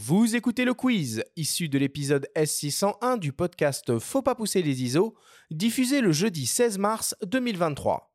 Vous 0.00 0.36
écoutez 0.36 0.64
le 0.64 0.74
quiz, 0.74 1.24
issu 1.34 1.68
de 1.68 1.76
l'épisode 1.76 2.28
S601 2.36 3.18
du 3.18 3.32
podcast 3.32 3.98
Faut 3.98 4.22
pas 4.22 4.36
pousser 4.36 4.62
les 4.62 4.84
ISO, 4.84 5.16
diffusé 5.50 6.00
le 6.00 6.12
jeudi 6.12 6.46
16 6.46 6.78
mars 6.78 7.16
2023. 7.26 8.07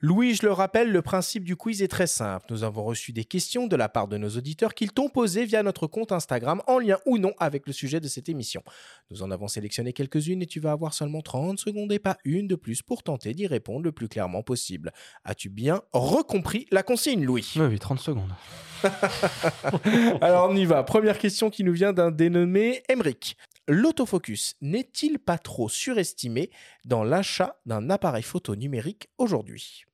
Louis, 0.00 0.34
je 0.34 0.44
le 0.44 0.52
rappelle, 0.52 0.92
le 0.92 1.00
principe 1.00 1.42
du 1.42 1.56
quiz 1.56 1.82
est 1.82 1.88
très 1.88 2.06
simple. 2.06 2.44
Nous 2.50 2.64
avons 2.64 2.84
reçu 2.84 3.14
des 3.14 3.24
questions 3.24 3.66
de 3.66 3.76
la 3.76 3.88
part 3.88 4.08
de 4.08 4.18
nos 4.18 4.28
auditeurs 4.28 4.74
qu'ils 4.74 4.92
t'ont 4.92 5.08
posées 5.08 5.46
via 5.46 5.62
notre 5.62 5.86
compte 5.86 6.12
Instagram 6.12 6.60
en 6.66 6.78
lien 6.78 6.98
ou 7.06 7.16
non 7.16 7.32
avec 7.38 7.66
le 7.66 7.72
sujet 7.72 7.98
de 7.98 8.06
cette 8.06 8.28
émission. 8.28 8.62
Nous 9.10 9.22
en 9.22 9.30
avons 9.30 9.48
sélectionné 9.48 9.94
quelques-unes 9.94 10.42
et 10.42 10.46
tu 10.46 10.60
vas 10.60 10.72
avoir 10.72 10.92
seulement 10.92 11.22
30 11.22 11.58
secondes 11.58 11.90
et 11.92 11.98
pas 11.98 12.18
une 12.26 12.46
de 12.46 12.56
plus 12.56 12.82
pour 12.82 13.02
tenter 13.02 13.32
d'y 13.32 13.46
répondre 13.46 13.84
le 13.84 13.92
plus 13.92 14.08
clairement 14.08 14.42
possible. 14.42 14.92
As-tu 15.24 15.48
bien 15.48 15.80
recompris 15.94 16.66
la 16.70 16.82
consigne, 16.82 17.24
Louis? 17.24 17.54
Oui, 17.56 17.64
oui, 17.64 17.78
30 17.78 17.98
secondes. 17.98 18.34
Alors 20.20 20.50
on 20.50 20.56
y 20.56 20.66
va. 20.66 20.82
Première 20.82 21.16
question 21.16 21.48
qui 21.48 21.64
nous 21.64 21.72
vient 21.72 21.94
d'un 21.94 22.10
dénommé 22.10 22.82
Emric. 22.90 23.38
L'autofocus 23.68 24.54
n'est-il 24.60 25.18
pas 25.18 25.38
trop 25.38 25.68
surestimé 25.68 26.50
dans 26.84 27.02
l'achat 27.02 27.58
d'un 27.66 27.90
appareil 27.90 28.22
photo 28.22 28.54
numérique 28.54 29.08
aujourd'hui? 29.18 29.84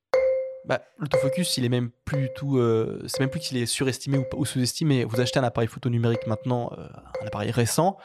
Bah, 0.66 0.82
L'autofocus, 0.98 1.56
il 1.56 1.64
est 1.64 1.70
même 1.70 1.90
plus 2.04 2.28
tout. 2.36 2.58
Euh, 2.58 3.02
c'est 3.06 3.20
même 3.20 3.30
plus 3.30 3.40
qu'il 3.40 3.56
est 3.56 3.64
surestimé 3.64 4.18
ou, 4.18 4.24
ou 4.36 4.44
sous-estimé. 4.44 5.04
Vous 5.04 5.20
achetez 5.20 5.38
un 5.38 5.44
appareil 5.44 5.68
photo 5.68 5.88
numérique 5.88 6.27
maintenant, 6.27 6.70
euh, 6.77 6.86
un 7.22 7.27
appareil 7.27 7.50
récent, 7.50 7.96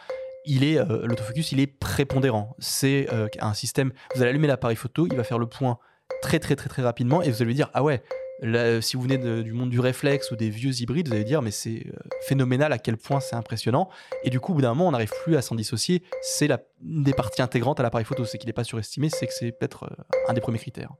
il 0.45 0.63
est 0.63 0.77
euh, 0.77 1.05
l'autofocus, 1.05 1.51
il 1.51 1.59
est 1.59 1.67
prépondérant. 1.67 2.55
C'est 2.59 3.09
un 3.39 3.53
système. 3.53 3.91
Vous 4.15 4.21
allez 4.21 4.29
allumer 4.29 4.47
l'appareil 4.47 4.77
photo, 4.77 5.05
il 5.05 5.17
va 5.17 5.25
faire 5.25 5.39
le 5.39 5.47
point 5.47 5.79
très 6.21 6.39
très 6.39 6.55
très 6.55 6.69
très 6.69 6.81
rapidement 6.81 7.21
et 7.21 7.29
vous 7.29 7.41
allez 7.41 7.49
lui 7.49 7.55
dire 7.55 7.69
ah 7.73 7.83
ouais. 7.83 8.01
Là, 8.39 8.81
si 8.81 8.95
vous 8.95 9.03
venez 9.03 9.17
du 9.17 9.51
monde 9.51 9.71
du 9.71 9.79
réflexe 9.79 10.29
ou 10.31 10.35
des 10.35 10.49
vieux 10.49 10.81
hybrides, 10.81 11.07
vous 11.07 11.13
allez 11.13 11.23
dire 11.23 11.41
mais 11.41 11.49
c'est 11.49 11.87
euh, 11.87 11.97
phénoménal 12.21 12.71
à 12.71 12.77
quel 12.77 12.97
point 12.97 13.19
c'est 13.19 13.35
impressionnant. 13.35 13.89
Et 14.23 14.29
du 14.29 14.39
coup, 14.39 14.51
au 14.51 14.55
bout 14.55 14.61
d'un 14.61 14.69
moment, 14.75 14.87
on 14.87 14.91
n'arrive 14.91 15.11
plus 15.23 15.35
à 15.35 15.41
s'en 15.41 15.55
dissocier. 15.55 16.03
C'est 16.21 16.47
une 16.83 17.03
des 17.03 17.13
parties 17.13 17.41
intégrantes 17.41 17.79
à 17.79 17.83
l'appareil 17.83 18.05
photo. 18.05 18.25
C'est 18.25 18.37
qu'il 18.37 18.47
n'est 18.47 18.53
pas 18.53 18.63
surestimé, 18.63 19.09
c'est 19.09 19.25
que 19.25 19.33
c'est 19.33 19.51
peut-être 19.51 19.85
euh, 19.85 20.03
un 20.27 20.33
des 20.33 20.41
premiers 20.41 20.59
critères. 20.59 20.91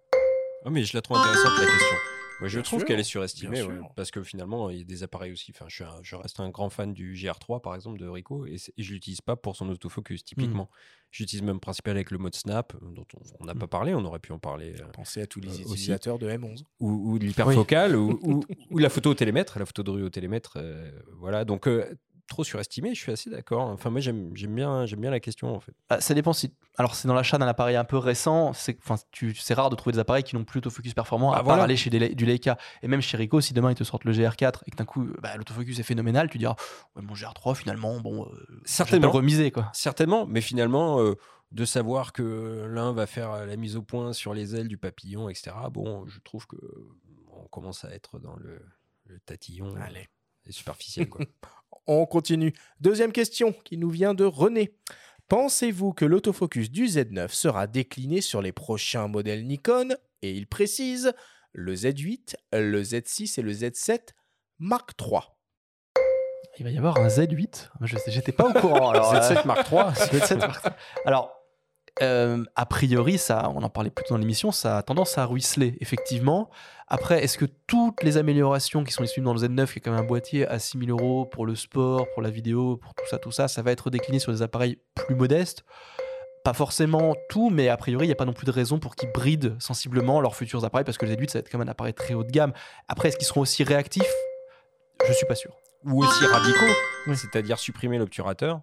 Ah, 0.66 0.70
mais 0.72 0.84
je 0.84 0.95
la 0.98 1.02
trouve 1.02 1.17
intéressante 1.17 1.52
la 1.59 1.66
question. 1.66 1.95
Moi, 2.39 2.47
je 2.49 2.57
Bien 2.59 2.63
trouve 2.63 2.83
qu'elle 2.85 2.99
est 2.99 3.03
surestimée, 3.03 3.63
ouais, 3.63 3.80
parce 3.95 4.11
que 4.11 4.21
finalement, 4.21 4.69
il 4.69 4.77
y 4.77 4.81
a 4.81 4.83
des 4.83 5.02
appareils 5.02 5.31
aussi. 5.31 5.52
Enfin, 5.55 5.66
je, 5.69 5.75
suis 5.75 5.83
un- 5.83 5.99
je 6.03 6.16
reste 6.16 6.39
un 6.39 6.49
grand 6.49 6.69
fan 6.69 6.93
du 6.93 7.13
GR3 7.16 7.61
par 7.61 7.73
exemple 7.73 7.97
de 7.97 8.07
Ricoh 8.07 8.45
et, 8.45 8.57
et 8.77 8.83
je 8.83 8.93
l'utilise 8.93 9.21
pas 9.21 9.35
pour 9.35 9.55
son 9.55 9.67
autofocus 9.69 10.23
typiquement. 10.23 10.69
J'utilise 11.09 11.41
même 11.41 11.59
principal 11.59 11.95
avec 11.95 12.11
le 12.11 12.17
mode 12.19 12.35
snap 12.35 12.75
euh, 12.75 12.91
dont 12.91 13.05
on- 13.39 13.45
n'a 13.45 13.53
Mm. 13.55 13.59
pas 13.59 13.67
parlé. 13.67 13.95
On 13.95 14.03
aurait 14.05 14.19
pu 14.19 14.33
en 14.33 14.39
parler. 14.39 14.75
euh, 14.80 14.85
Pensez 14.93 15.21
à 15.21 15.25
tous 15.25 15.39
les 15.39 15.47
Euh, 15.47 15.52
aussi. 15.63 15.71
utilisateurs 15.73 16.19
de 16.19 16.27
M11. 16.30 16.63
ou, 16.80 17.13
ou 17.13 17.17
de 17.19 17.25
l'hyperfocal 17.25 17.95
ou, 17.95 18.19
ou- 18.21 18.43
ou 18.69 18.77
la 18.77 18.89
photo 18.89 19.09
au 19.11 19.13
télémètre, 19.15 19.58
la 19.58 19.65
photo 19.65 19.81
de 19.83 19.89
rue 19.91 20.03
au 20.03 20.09
télémètre. 20.09 20.58
euh, 20.58 20.91
voilà, 21.13 21.43
donc 21.45 21.67
euh, 21.67 21.91
trop 22.28 22.44
surestimé, 22.44 22.94
je 22.94 23.00
suis 23.00 23.11
assez 23.11 23.30
d'accord. 23.30 23.67
Enfin, 23.70 23.89
moi, 23.89 24.00
j'aime 24.02 24.30
bien, 24.31 24.86
bien 24.86 25.09
la 25.11 25.20
question 25.20 25.56
en 25.56 25.59
fait. 25.59 25.73
Ah, 25.89 26.00
ça 26.02 26.14
dépend 26.14 26.33
si. 26.33 26.53
Alors, 26.78 26.94
c'est 26.95 27.08
dans 27.08 27.14
l'achat 27.14 27.38
d'un 27.38 27.47
appareil 27.47 27.75
un 27.75 27.83
peu 27.86 27.97
récent. 27.97 28.53
C'est 28.53 28.78
enfin, 28.88 28.95
rare 29.56 29.70
de 29.70 29.75
trouver 29.75 29.94
des 29.94 30.00
appareils 30.00 30.23
qui 30.23 30.36
n'ont 30.36 30.44
plus 30.44 30.59
d'autofocus 30.61 30.94
performant, 30.94 31.31
Ah, 31.31 31.36
à 31.36 31.38
part 31.38 31.45
voilà. 31.45 31.64
aller 31.64 31.75
chez 31.78 31.89
des, 31.89 32.14
du 32.14 32.25
Leica. 32.25 32.58
Et 32.83 32.88
même 32.88 33.02
chez 33.02 33.17
Ricoh, 33.17 33.42
si 33.42 33.53
demain 33.53 33.72
ils 33.72 33.75
te 33.75 33.83
sortent 33.83 34.03
le 34.03 34.11
GR4 34.14 34.61
et 34.67 34.72
que 34.72 34.75
d'un 34.75 34.86
coup 34.86 35.08
bah, 35.22 35.36
l'autofocus 35.38 35.80
est 35.80 35.83
phénoménal, 35.83 36.30
tu 36.30 36.38
diras 36.38 36.55
ouais, 36.95 37.02
mon 37.02 37.14
GR3 37.14 37.55
finalement, 37.55 38.00
bon, 38.00 38.25
euh, 38.25 38.61
Certainement. 38.66 39.09
remiser 39.11 39.50
quoi. 39.52 39.70
Certainement, 39.73 40.25
mais 40.28 40.42
finalement, 40.42 41.02
euh, 41.02 41.16
de 41.52 41.64
savoir 41.66 42.11
que 42.14 42.67
l'un 42.70 42.92
va 42.92 43.08
faire 43.08 43.45
la 43.45 43.55
mise 43.55 43.78
au 43.78 43.81
point 43.81 44.11
sur 44.14 44.33
les 44.33 44.55
ailes 44.55 44.67
du 44.67 44.78
papillon, 44.78 45.30
etc. 45.30 45.55
Bon, 45.72 46.05
je 46.05 46.20
trouve 46.20 46.45
que 46.45 46.58
on 47.31 47.48
commence 47.48 47.86
à 47.86 47.92
être 47.92 48.20
dans 48.20 48.36
le, 48.36 48.59
le 49.05 49.20
tatillon 49.20 49.73
euh, 49.75 49.80
Allez. 49.81 50.08
et 50.45 50.52
superficiel. 50.52 51.08
Quoi. 51.09 51.25
On 51.86 52.05
continue. 52.05 52.54
Deuxième 52.82 53.11
question 53.11 53.54
qui 53.64 53.78
nous 53.78 53.89
vient 53.89 54.14
de 54.14 54.26
René. 54.26 54.76
Pensez-vous 55.28 55.94
que 55.94 56.05
l'autofocus 56.05 56.72
du 56.72 56.86
Z9 56.86 57.30
sera 57.30 57.67
décliné 57.67 58.22
sur 58.22 58.42
les 58.42 58.52
prochains 58.52 59.08
modèles 59.08 59.45
Nikon 59.45 59.89
Et 60.22 60.32
il 60.32 60.48
précise 60.48 61.14
le 61.52 61.76
Z8, 61.76 62.36
le 62.54 62.82
Z6 62.82 63.39
et 63.39 63.44
le 63.44 63.52
Z7 63.52 64.00
Mark 64.60 64.92
III. 65.02 65.22
Il 66.60 66.64
va 66.64 66.72
y 66.72 66.77
avoir 66.77 66.98
un 66.98 67.08
Z8. 67.08 67.70
Moi, 67.80 67.88
je 67.88 67.98
J'étais 68.08 68.32
pas 68.32 68.50
au 68.50 68.54
courant. 68.54 68.89
Alors, 68.89 69.14
euh, 69.14 69.20
Z7 69.20 69.45
Mark 69.45 69.72
III. 69.72 69.80
Z7 70.20 70.38
Mark 70.38 70.66
III. 70.66 70.73
Alors, 71.06 71.36
euh, 72.02 72.43
a 72.55 72.65
priori, 72.65 73.17
ça, 73.17 73.52
on 73.55 73.63
en 73.63 73.69
parlait 73.69 73.89
plus 73.89 74.03
tôt 74.05 74.13
dans 74.13 74.19
l'émission, 74.19 74.52
ça 74.52 74.77
a 74.77 74.83
tendance 74.83 75.17
à 75.17 75.25
ruisseler, 75.25 75.77
effectivement. 75.80 76.49
Après, 76.87 77.23
est-ce 77.23 77.37
que 77.37 77.45
toutes 77.45 78.03
les 78.03 78.17
améliorations 78.17 78.83
qui 78.83 78.93
sont 78.93 79.03
disponibles 79.03 79.25
dans 79.25 79.33
le 79.33 79.39
Z9, 79.39 79.71
qui 79.71 79.80
est 79.80 79.81
quand 79.81 79.91
même 79.91 80.02
un 80.02 80.08
boîtier 80.08 80.47
à 80.47 80.59
6000 80.59 80.91
euros 80.91 81.25
pour 81.25 81.45
le 81.45 81.55
sport, 81.55 82.08
pour 82.13 82.21
la 82.21 82.30
vidéo, 82.30 82.77
pour 82.77 82.93
tout 82.93 83.05
ça, 83.09 83.17
tout 83.17 83.31
ça, 83.31 83.47
ça 83.47 83.61
va 83.61 83.71
être 83.71 83.89
décliné 83.89 84.19
sur 84.19 84.31
des 84.31 84.41
appareils 84.41 84.77
plus 84.95 85.15
modestes? 85.15 85.65
Pas 86.43 86.53
forcément 86.53 87.15
tout, 87.30 87.49
mais 87.49 87.67
a 87.67 87.75
priori, 87.75 88.05
il 88.05 88.09
n'y 88.09 88.14
a 88.14 88.15
pas 88.15 88.25
non 88.25 88.33
plus 88.33 88.45
de 88.45 88.52
raison 88.52 88.79
pour 88.79 88.95
qu'ils 88.95 89.11
brident 89.11 89.58
sensiblement 89.59 90.21
leurs 90.21 90.35
futurs 90.35 90.64
appareils, 90.64 90.85
parce 90.85 90.97
que 90.97 91.05
le 91.05 91.14
Z8, 91.14 91.29
ça 91.29 91.39
va 91.39 91.39
être 91.41 91.52
quand 91.52 91.58
même 91.58 91.67
un 91.67 91.71
appareil 91.71 91.93
très 91.93 92.14
haut 92.14 92.23
de 92.23 92.31
gamme. 92.31 92.53
Après, 92.87 93.09
est-ce 93.09 93.17
qu'ils 93.17 93.27
seront 93.27 93.41
aussi 93.41 93.64
réactifs? 93.64 94.14
Je 95.05 95.14
suis 95.14 95.25
pas 95.25 95.35
sûr. 95.35 95.55
Ou 95.83 96.03
aussi 96.03 96.25
radicaux, 96.25 96.73
c'est-à-dire 97.15 97.59
supprimer 97.59 97.97
l'obturateur. 97.97 98.61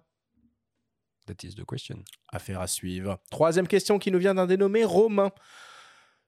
That 1.27 1.35
is 1.43 1.55
the 1.55 1.65
question. 1.65 2.03
Affaire 2.31 2.61
à 2.61 2.67
suivre. 2.67 3.19
Troisième 3.31 3.67
question 3.67 3.97
qui 3.99 4.11
nous 4.11 4.19
vient 4.19 4.35
d'un 4.35 4.45
dénommé 4.45 4.83
Romain. 4.83 5.31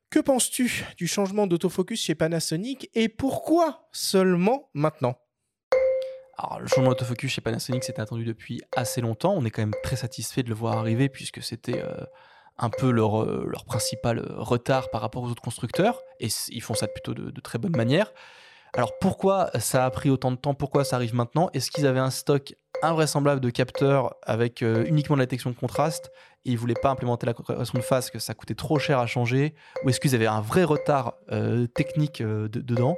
Que 0.10 0.20
penses-tu 0.20 0.86
du 0.96 1.06
changement 1.06 1.48
d'autofocus 1.48 2.02
chez 2.02 2.16
Panasonic 2.16 2.90
et 2.94 3.10
pourquoi 3.10 3.90
seulement 3.92 4.70
maintenant? 4.74 5.20
Alors, 6.38 6.60
le 6.60 6.68
changement 6.68 6.90
d'autofocus 6.90 7.32
chez 7.32 7.42
Panasonic, 7.42 7.84
c'était 7.84 8.02
attendu 8.02 8.24
depuis 8.24 8.62
assez 8.76 9.02
longtemps. 9.02 9.34
On 9.36 9.44
est 9.44 9.50
quand 9.50 9.64
même 9.64 9.76
très 9.84 9.96
satisfait 9.98 10.44
de 10.44 10.50
le 10.50 10.56
voir 10.56 10.78
arriver 10.78 11.10
puisque 11.10 11.44
c'était 11.44 11.82
euh, 11.84 12.06
un 12.58 12.70
peu 12.70 12.90
leur, 12.90 13.22
euh, 13.22 13.46
leur 13.48 13.66
principal 13.66 14.20
euh, 14.20 14.36
retard 14.38 14.90
par 14.92 15.02
rapport 15.02 15.24
aux 15.24 15.30
autres 15.30 15.42
constructeurs. 15.42 16.02
Et 16.20 16.30
ils 16.50 16.62
font 16.62 16.74
ça 16.74 16.88
plutôt 16.88 17.14
de, 17.14 17.30
de 17.30 17.42
très 17.42 17.60
bonne 17.60 17.76
manière. 17.76 18.14
Alors, 18.74 18.98
pourquoi 19.00 19.50
ça 19.60 19.86
a 19.86 19.90
pris 19.90 20.10
autant 20.10 20.32
de 20.32 20.36
temps? 20.36 20.54
Pourquoi 20.54 20.84
ça 20.84 20.98
arrive 20.98 21.16
maintenant? 21.16 21.50
Est-ce 21.54 21.72
qu'ils 21.72 21.88
avaient 21.88 22.00
un 22.00 22.12
stock 22.12 22.54
invraisemblable 22.84 23.42
de 23.42 23.50
capteurs 23.50 24.16
avec 24.24 24.62
euh, 24.62 24.86
uniquement 24.86 25.16
la 25.16 25.26
détection 25.26 25.50
de 25.50 25.56
contraste 25.56 26.12
et 26.46 26.52
ils 26.52 26.58
voulaient 26.58 26.76
pas 26.76 26.90
implémenter 26.92 27.26
la 27.26 27.34
correction 27.34 27.80
de 27.80 27.84
phase, 27.84 28.12
que 28.12 28.20
ça 28.20 28.34
coûtait 28.36 28.54
trop 28.56 28.78
cher 28.78 29.00
à 29.00 29.08
changer? 29.08 29.56
Ou 29.84 29.90
est-ce 29.90 30.00
qu'ils 30.00 30.14
avaient 30.14 30.28
un 30.28 30.42
vrai 30.42 30.64
retard 30.64 31.16
euh, 31.32 31.66
technique 31.68 32.22
euh, 32.22 32.48
de- 32.48 32.62
dedans? 32.62 32.96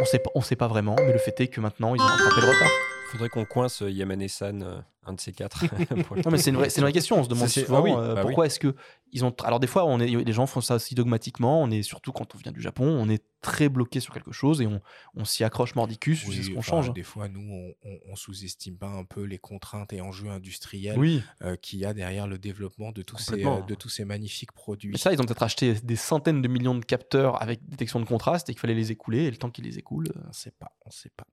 On 0.00 0.04
on 0.34 0.40
sait 0.40 0.56
pas 0.56 0.68
vraiment, 0.68 0.96
mais 0.98 1.12
le 1.12 1.18
fait 1.18 1.40
est 1.40 1.48
que 1.48 1.60
maintenant 1.60 1.94
ils 1.94 2.00
ont 2.00 2.06
rattrapé 2.06 2.40
le 2.40 2.46
retard. 2.48 2.70
Faudrait 3.10 3.28
qu'on 3.28 3.44
coince 3.44 3.82
Yamane 3.86 4.28
San, 4.28 4.62
euh, 4.62 4.78
un 5.08 5.14
de 5.14 5.20
ces 5.20 5.32
quatre. 5.32 5.64
Non, 6.24 6.30
mais 6.30 6.38
c'est 6.38 6.50
une, 6.50 6.56
vraie- 6.56 6.70
c'est 6.70 6.78
une 6.80 6.84
vraie 6.84 6.92
question. 6.92 7.18
On 7.18 7.24
se 7.24 7.28
demande 7.28 7.48
souvent 7.48 7.78
ah 7.78 7.82
oui, 7.82 7.90
euh, 7.96 8.14
bah 8.14 8.22
pourquoi 8.22 8.46
est-ce 8.46 8.58
que 8.60 8.74
ils 9.12 9.24
ont. 9.24 9.34
Alors 9.42 9.58
des 9.60 9.66
fois, 9.66 9.84
on 9.86 10.00
est, 10.00 10.06
les 10.06 10.32
gens 10.32 10.46
font 10.46 10.60
ça 10.60 10.74
aussi 10.76 10.94
dogmatiquement. 10.94 11.62
On 11.62 11.70
est 11.70 11.82
surtout 11.82 12.12
quand 12.12 12.34
on 12.34 12.38
vient 12.38 12.52
du 12.52 12.60
Japon, 12.60 12.84
on 12.86 13.08
est 13.08 13.22
très 13.40 13.68
bloqué 13.68 14.00
sur 14.00 14.12
quelque 14.12 14.32
chose 14.32 14.60
et 14.60 14.66
on, 14.66 14.80
on 15.14 15.24
s'y 15.24 15.44
accroche 15.44 15.74
mordicus 15.76 16.24
Oui, 16.26 16.32
jusqu'à 16.34 16.44
ce 16.48 16.54
qu'on 16.54 16.58
enfin, 16.58 16.70
change. 16.82 16.92
Des 16.92 17.02
fois, 17.04 17.28
nous, 17.28 17.40
on, 17.40 17.88
on- 17.88 17.98
on 18.10 18.16
sous-estime 18.16 18.76
pas 18.76 18.88
un 18.88 19.04
peu 19.04 19.22
les 19.22 19.38
contraintes 19.38 19.92
et 19.92 20.00
enjeux 20.00 20.28
industriels 20.28 20.98
euh, 21.42 21.56
qu'il 21.56 21.78
y 21.78 21.84
a 21.84 21.94
derrière 21.94 22.26
le 22.26 22.38
développement 22.38 22.90
de 22.92 23.02
tous, 23.02 23.16
ces, 23.18 23.44
euh, 23.46 23.60
de 23.62 23.74
tous 23.74 23.88
ces 23.88 24.04
magnifiques 24.04 24.52
produits. 24.52 24.90
Mais 24.92 24.98
ça, 24.98 25.12
ils 25.12 25.20
ont 25.20 25.24
peut-être 25.24 25.42
acheté 25.42 25.74
des 25.74 25.96
centaines 25.96 26.42
de 26.42 26.48
millions 26.48 26.74
de 26.74 26.84
capteurs 26.84 27.40
avec 27.40 27.60
détection 27.68 28.00
de 28.00 28.04
contraste 28.06 28.48
et 28.50 28.52
qu'il 28.52 28.60
fallait 28.60 28.74
les 28.74 28.90
écouler. 28.92 29.24
Et 29.24 29.30
le 29.30 29.36
temps 29.36 29.50
qu'ils 29.50 29.64
les 29.64 29.78
écoulent, 29.78 30.08
On 30.24 30.28
ne 30.28 30.32
sait 30.32 30.50
pas, 30.58 30.72
on 30.84 30.90
sait 30.90 31.10
pas. 31.16 31.24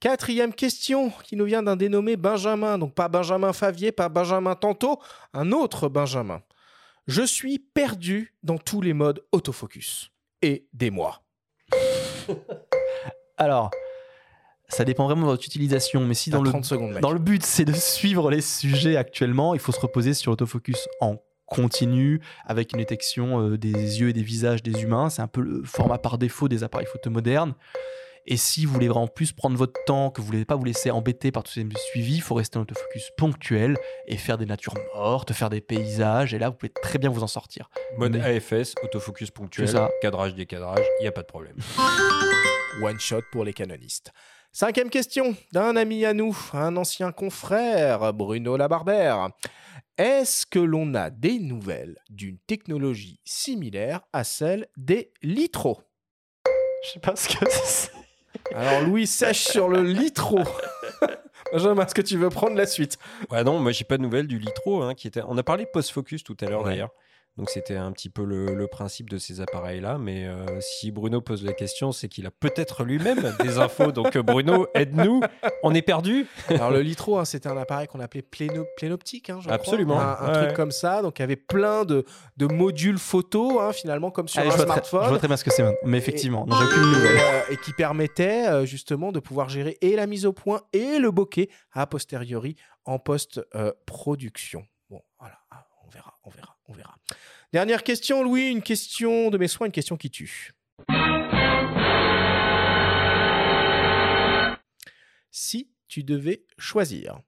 Quatrième 0.00 0.52
question 0.52 1.10
qui 1.22 1.36
nous 1.36 1.44
vient 1.44 1.62
d'un 1.62 1.76
dénommé 1.76 2.16
Benjamin. 2.16 2.78
Donc 2.78 2.94
pas 2.94 3.08
Benjamin 3.14 3.52
Favier, 3.52 3.92
pas 3.92 4.08
Benjamin 4.08 4.56
Tantôt, 4.56 4.98
un 5.34 5.52
autre 5.52 5.88
Benjamin. 5.88 6.42
Je 7.06 7.22
suis 7.22 7.60
perdu 7.60 8.34
dans 8.42 8.58
tous 8.58 8.80
les 8.80 8.92
modes 8.92 9.24
autofocus. 9.30 10.10
Aidez-moi. 10.42 11.22
Alors, 13.36 13.70
ça 14.66 14.84
dépend 14.84 15.04
vraiment 15.04 15.22
de 15.22 15.26
votre 15.28 15.46
utilisation. 15.46 16.04
Mais 16.04 16.14
si 16.14 16.30
dans 16.30 16.42
le, 16.42 16.50
30 16.50 16.64
secondes, 16.64 16.90
mec. 16.90 17.02
dans 17.02 17.12
le 17.12 17.20
but, 17.20 17.44
c'est 17.44 17.64
de 17.64 17.72
suivre 17.72 18.32
les 18.32 18.40
sujets 18.40 18.96
actuellement, 18.96 19.54
il 19.54 19.60
faut 19.60 19.70
se 19.70 19.78
reposer 19.78 20.12
sur 20.12 20.32
l'autofocus 20.32 20.88
en 21.00 21.18
continu, 21.46 22.20
avec 22.46 22.72
une 22.72 22.78
détection 22.78 23.40
euh, 23.42 23.56
des 23.56 24.00
yeux 24.00 24.08
et 24.08 24.12
des 24.12 24.24
visages 24.24 24.64
des 24.64 24.82
humains. 24.82 25.08
C'est 25.08 25.22
un 25.22 25.28
peu 25.28 25.40
le 25.40 25.62
format 25.62 25.98
par 25.98 26.18
défaut 26.18 26.48
des 26.48 26.64
appareils 26.64 26.88
photo 26.88 27.10
modernes. 27.10 27.54
Et 28.26 28.36
si 28.38 28.64
vous 28.64 28.72
voulez 28.72 28.88
vraiment 28.88 29.06
plus 29.06 29.32
prendre 29.32 29.56
votre 29.56 29.78
temps, 29.84 30.10
que 30.10 30.20
vous 30.20 30.26
voulez 30.26 30.44
pas 30.46 30.56
vous 30.56 30.64
laisser 30.64 30.90
embêter 30.90 31.30
par 31.30 31.42
tous 31.42 31.52
ces 31.52 31.66
suivis, 31.90 32.16
il 32.16 32.22
faut 32.22 32.34
rester 32.34 32.56
en 32.58 32.62
autofocus 32.62 33.10
ponctuel 33.18 33.76
et 34.06 34.16
faire 34.16 34.38
des 34.38 34.46
natures 34.46 34.74
mortes, 34.94 35.32
faire 35.34 35.50
des 35.50 35.60
paysages. 35.60 36.32
Et 36.32 36.38
là, 36.38 36.48
vous 36.48 36.56
pouvez 36.56 36.72
très 36.82 36.98
bien 36.98 37.10
vous 37.10 37.22
en 37.22 37.26
sortir. 37.26 37.68
Mode 37.98 38.16
Mais- 38.16 38.38
AFS, 38.38 38.74
autofocus 38.82 39.30
ponctuel, 39.30 39.68
ça. 39.68 39.90
cadrage, 40.00 40.34
décadrage, 40.34 40.84
il 41.00 41.02
n'y 41.02 41.08
a 41.08 41.12
pas 41.12 41.20
de 41.22 41.26
problème. 41.26 41.56
One 42.82 42.98
shot 42.98 43.20
pour 43.30 43.44
les 43.44 43.52
canonistes. 43.52 44.10
Cinquième 44.52 44.88
question 44.88 45.36
d'un 45.52 45.76
ami 45.76 46.04
à 46.04 46.14
nous, 46.14 46.36
un 46.54 46.76
ancien 46.76 47.12
confrère, 47.12 48.12
Bruno 48.14 48.56
Labarbère. 48.56 49.30
Est-ce 49.98 50.46
que 50.46 50.58
l'on 50.58 50.94
a 50.94 51.10
des 51.10 51.38
nouvelles 51.40 51.96
d'une 52.08 52.38
technologie 52.46 53.20
similaire 53.24 54.00
à 54.12 54.24
celle 54.24 54.66
des 54.76 55.12
litros? 55.22 55.82
Je 56.84 56.90
sais 56.94 57.00
pas 57.00 57.16
ce 57.16 57.28
que 57.28 57.44
c'est. 57.50 57.90
Alors 58.54 58.82
Louis 58.82 59.06
sèche 59.06 59.44
sur 59.44 59.68
le 59.68 59.82
litro. 59.82 60.40
Benjamin, 61.52 61.84
est-ce 61.84 61.94
que 61.94 62.02
tu 62.02 62.16
veux 62.16 62.30
prendre 62.30 62.56
la 62.56 62.66
suite? 62.66 62.98
Ouais, 63.30 63.44
non, 63.44 63.60
moi 63.60 63.70
j'ai 63.72 63.84
pas 63.84 63.96
de 63.96 64.02
nouvelles 64.02 64.26
du 64.26 64.38
Litro. 64.38 64.82
Hein, 64.82 64.94
qui 64.94 65.06
était... 65.06 65.20
On 65.28 65.38
a 65.38 65.42
parlé 65.42 65.66
post-focus 65.66 66.24
tout 66.24 66.36
à 66.40 66.46
l'heure 66.46 66.62
Ouais. 66.62 66.70
d'ailleurs. 66.70 66.90
Donc 67.36 67.50
c'était 67.50 67.74
un 67.76 67.90
petit 67.90 68.10
peu 68.10 68.24
le, 68.24 68.54
le 68.54 68.66
principe 68.68 69.10
de 69.10 69.18
ces 69.18 69.40
appareils-là. 69.40 69.98
Mais 69.98 70.24
euh, 70.26 70.46
si 70.60 70.92
Bruno 70.92 71.20
pose 71.20 71.44
la 71.44 71.52
question, 71.52 71.90
c'est 71.90 72.08
qu'il 72.08 72.26
a 72.26 72.30
peut-être 72.30 72.84
lui-même 72.84 73.34
des 73.42 73.58
infos. 73.58 73.90
Donc 73.90 74.14
euh, 74.14 74.22
Bruno, 74.22 74.68
aide-nous. 74.74 75.20
On 75.64 75.74
est 75.74 75.82
perdu. 75.82 76.26
Alors 76.48 76.70
le 76.70 76.80
litro, 76.80 77.18
hein, 77.18 77.24
c'était 77.24 77.48
un 77.48 77.56
appareil 77.56 77.88
qu'on 77.88 77.98
appelait 77.98 78.22
pléno- 78.22 78.66
plénoptique, 78.76 79.30
hein, 79.30 79.38
je 79.40 79.46
crois. 79.46 79.54
Absolument. 79.54 80.00
Un, 80.00 80.16
un 80.20 80.28
Ouais. 80.34 80.44
truc 80.44 80.56
comme 80.56 80.70
ça, 80.70 81.02
donc 81.02 81.18
il 81.18 81.22
y 81.22 81.24
avait 81.24 81.34
plein 81.36 81.84
de, 81.84 82.04
de 82.36 82.46
modules 82.46 82.98
photo, 82.98 83.60
hein, 83.60 83.72
finalement, 83.72 84.10
comme 84.12 84.28
sur 84.28 84.40
Allez, 84.40 84.50
un 84.50 84.52
je, 84.52 84.56
vois 84.58 84.66
très, 84.66 84.74
smartphone. 84.74 85.04
je 85.04 85.08
vois 85.08 85.18
très 85.18 85.28
bien 85.28 85.36
ce 85.36 85.44
que 85.44 85.50
c'est 85.50 85.62
maintenant. 85.64 85.78
Mais 85.84 85.98
effectivement, 85.98 86.46
non, 86.46 86.56
j'ai 86.56 86.64
aucune 86.66 86.82
et, 86.82 86.86
nouvelle. 86.86 87.16
euh, 87.18 87.40
et 87.52 87.56
qui 87.56 87.72
permettait 87.72 88.46
euh, 88.48 88.64
justement 88.64 89.10
de 89.10 89.18
pouvoir 89.20 89.48
gérer 89.48 89.76
et 89.80 89.96
la 89.96 90.06
mise 90.06 90.24
au 90.24 90.32
point 90.32 90.62
et 90.72 90.98
le 91.00 91.10
bokeh 91.10 91.48
a 91.72 91.86
posteriori 91.88 92.54
en 92.84 92.98
post-production. 92.98 94.64
bon, 94.90 95.00
voilà, 95.18 95.38
ah, 95.50 95.66
on 95.84 95.90
verra, 95.90 96.14
on 96.24 96.30
verra, 96.30 96.56
on 96.68 96.72
verra. 96.72 96.94
Dernière 97.54 97.84
question, 97.84 98.24
Louis, 98.24 98.50
une 98.50 98.62
question 98.62 99.30
de 99.30 99.38
mes 99.38 99.46
soins, 99.46 99.66
une 99.66 99.72
question 99.72 99.96
qui 99.96 100.10
tue. 100.10 100.54
Si 105.30 105.70
tu 105.86 106.02
devais 106.02 106.44
choisir, 106.58 107.20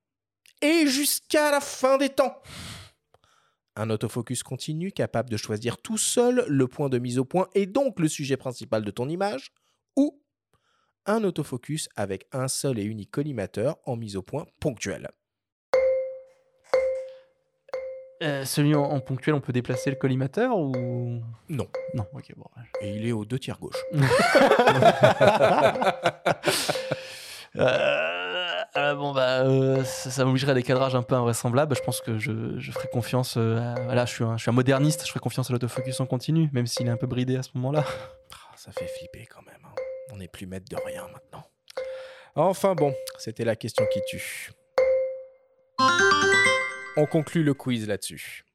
et 0.60 0.88
jusqu'à 0.88 1.52
la 1.52 1.60
fin 1.60 1.96
des 1.96 2.08
temps, 2.08 2.42
un 3.76 3.88
autofocus 3.88 4.42
continu 4.42 4.90
capable 4.90 5.30
de 5.30 5.36
choisir 5.36 5.78
tout 5.78 5.96
seul 5.96 6.44
le 6.48 6.66
point 6.66 6.88
de 6.88 6.98
mise 6.98 7.20
au 7.20 7.24
point 7.24 7.46
et 7.54 7.66
donc 7.66 8.00
le 8.00 8.08
sujet 8.08 8.36
principal 8.36 8.84
de 8.84 8.90
ton 8.90 9.08
image, 9.08 9.52
ou 9.94 10.20
un 11.06 11.22
autofocus 11.22 11.88
avec 11.94 12.26
un 12.32 12.48
seul 12.48 12.80
et 12.80 12.84
unique 12.84 13.12
collimateur 13.12 13.78
en 13.84 13.94
mise 13.94 14.16
au 14.16 14.22
point 14.22 14.44
ponctuelle. 14.58 15.08
Euh, 18.22 18.44
celui 18.46 18.74
en, 18.74 18.82
en 18.82 19.00
ponctuel, 19.00 19.34
on 19.34 19.40
peut 19.40 19.52
déplacer 19.52 19.90
le 19.90 19.96
collimateur 19.96 20.56
ou? 20.56 20.72
Non. 21.50 21.66
Non, 21.94 22.06
ok, 22.14 22.32
bon. 22.36 22.46
Et 22.80 22.94
il 22.96 23.06
est 23.06 23.12
aux 23.12 23.24
deux 23.26 23.38
tiers 23.38 23.58
gauche. 23.58 23.76
Euh, 27.58 28.62
euh, 28.76 28.94
bon, 28.94 29.12
bah, 29.12 29.82
ça, 29.84 30.10
ça 30.10 30.24
m'obligerait 30.26 30.52
à 30.52 30.54
des 30.54 30.62
cadrages 30.62 30.94
un 30.94 31.02
peu 31.02 31.14
invraisemblables. 31.14 31.74
Je 31.74 31.80
pense 31.82 32.02
que 32.02 32.18
je, 32.18 32.58
je 32.58 32.70
ferai 32.72 32.86
confiance. 32.88 33.38
à- 33.38 33.74
voilà, 33.84 34.04
je 34.04 34.12
suis, 34.12 34.24
un, 34.24 34.36
je 34.36 34.42
suis 34.42 34.50
un 34.50 34.54
moderniste, 34.54 35.04
je 35.06 35.08
ferai 35.08 35.20
confiance 35.20 35.48
à 35.48 35.54
l'autofocus 35.54 35.98
en 36.00 36.06
continu, 36.06 36.50
même 36.52 36.66
s'il 36.66 36.86
est 36.86 36.90
un 36.90 36.98
peu 36.98 37.06
bridé 37.06 37.36
à 37.36 37.42
ce 37.42 37.48
moment-là. 37.54 37.82
Ah, 38.32 38.52
ça 38.56 38.72
fait 38.72 38.86
flipper 38.88 39.26
quand 39.26 39.40
même. 39.46 39.56
hein. 39.64 39.74
On 40.12 40.16
n'est 40.18 40.28
plus 40.28 40.46
maître 40.46 40.66
de 40.70 40.76
rien 40.84 41.04
maintenant. 41.12 41.44
Enfin 42.34 42.74
bon, 42.74 42.94
c'était 43.18 43.44
la 43.46 43.56
question 43.56 43.86
qui 43.90 44.00
tue. 44.06 44.50
On 46.98 47.04
conclut 47.04 47.44
le 47.44 47.52
quiz 47.52 47.86
là-dessus. 47.86 48.46